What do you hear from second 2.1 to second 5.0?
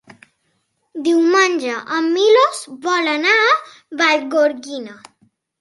Milos vol anar a Vallgorguina.